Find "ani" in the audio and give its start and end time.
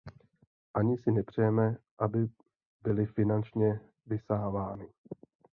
0.73-0.97